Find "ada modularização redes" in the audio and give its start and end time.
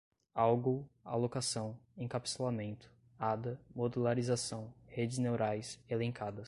3.19-5.17